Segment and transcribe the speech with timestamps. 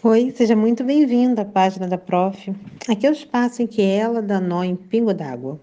[0.00, 2.54] Oi, seja muito bem-vindo à página da Prof.
[2.88, 5.60] Aqui é o espaço em que ela dá nó em pingo d'água.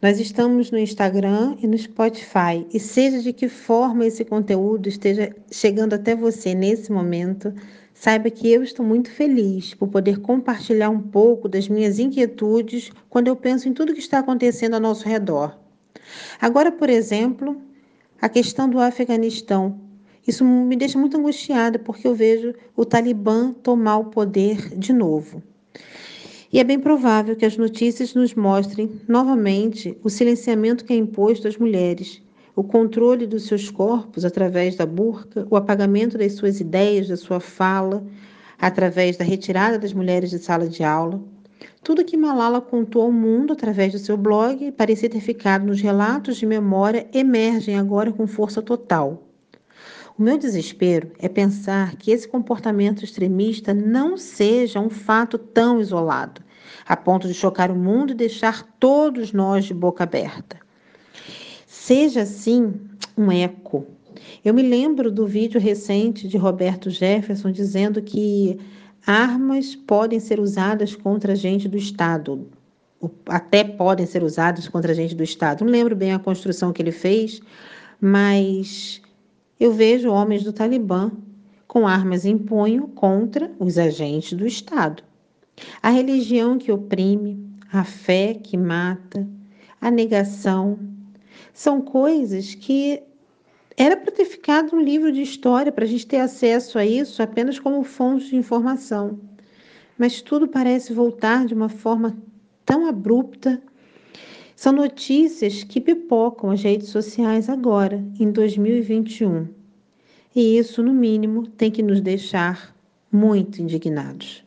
[0.00, 5.36] Nós estamos no Instagram e no Spotify, e seja de que forma esse conteúdo esteja
[5.52, 7.52] chegando até você nesse momento,
[7.92, 13.28] saiba que eu estou muito feliz por poder compartilhar um pouco das minhas inquietudes quando
[13.28, 15.54] eu penso em tudo que está acontecendo ao nosso redor.
[16.40, 17.60] Agora, por exemplo,
[18.22, 19.89] a questão do Afeganistão,
[20.26, 25.42] isso me deixa muito angustiada porque eu vejo o Talibã tomar o poder de novo.
[26.52, 31.46] E é bem provável que as notícias nos mostrem novamente o silenciamento que é imposto
[31.46, 32.20] às mulheres,
[32.56, 37.38] o controle dos seus corpos através da burca, o apagamento das suas ideias, da sua
[37.38, 38.04] fala,
[38.58, 41.22] através da retirada das mulheres de sala de aula.
[41.82, 46.36] Tudo que Malala contou ao mundo através do seu blog parecia ter ficado nos relatos
[46.36, 49.29] de memória emergem agora com força total.
[50.20, 56.42] O meu desespero é pensar que esse comportamento extremista não seja um fato tão isolado,
[56.84, 60.58] a ponto de chocar o mundo e deixar todos nós de boca aberta.
[61.66, 62.74] Seja assim
[63.16, 63.86] um eco.
[64.44, 68.58] Eu me lembro do vídeo recente de Roberto Jefferson dizendo que
[69.06, 72.46] armas podem ser usadas contra a gente do Estado,
[73.24, 75.64] até podem ser usadas contra a gente do Estado.
[75.64, 77.40] Não lembro bem a construção que ele fez,
[77.98, 79.00] mas
[79.60, 81.12] eu vejo homens do Talibã
[81.68, 85.04] com armas em punho contra os agentes do Estado.
[85.82, 89.28] A religião que oprime, a fé que mata,
[89.78, 90.78] a negação,
[91.52, 93.02] são coisas que
[93.76, 97.22] era para ter ficado um livro de história, para a gente ter acesso a isso
[97.22, 99.20] apenas como fonte de informação.
[99.98, 102.16] Mas tudo parece voltar de uma forma
[102.64, 103.62] tão abrupta
[104.60, 109.48] são notícias que pipocam as redes sociais agora, em 2021.
[110.36, 112.76] E isso, no mínimo, tem que nos deixar
[113.10, 114.44] muito indignados.